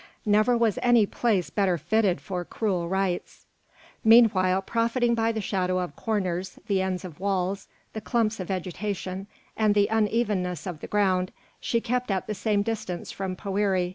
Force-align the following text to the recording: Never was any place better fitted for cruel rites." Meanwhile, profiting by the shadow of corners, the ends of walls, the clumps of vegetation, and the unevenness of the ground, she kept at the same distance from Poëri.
Never 0.25 0.57
was 0.57 0.79
any 0.81 1.05
place 1.05 1.51
better 1.51 1.77
fitted 1.77 2.19
for 2.21 2.43
cruel 2.43 2.89
rites." 2.89 3.45
Meanwhile, 4.03 4.63
profiting 4.63 5.13
by 5.13 5.31
the 5.31 5.41
shadow 5.41 5.77
of 5.77 5.95
corners, 5.95 6.57
the 6.65 6.81
ends 6.81 7.05
of 7.05 7.19
walls, 7.19 7.67
the 7.93 8.01
clumps 8.01 8.39
of 8.39 8.47
vegetation, 8.47 9.27
and 9.55 9.75
the 9.75 9.87
unevenness 9.91 10.65
of 10.65 10.79
the 10.79 10.87
ground, 10.87 11.31
she 11.59 11.81
kept 11.81 12.09
at 12.09 12.25
the 12.25 12.33
same 12.33 12.63
distance 12.63 13.11
from 13.11 13.35
Poëri. 13.35 13.89